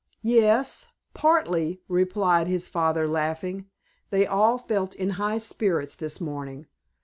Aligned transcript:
"Yes,—partly," 0.23 1.83
replied 1.87 2.47
his 2.47 2.67
father 2.67 3.07
laughing. 3.07 3.67
They 4.09 4.25
all 4.25 4.57
felt 4.57 4.95
in 4.95 5.11
high 5.11 5.37
spirits 5.37 5.93
this 5.93 6.19
morning. 6.19 6.65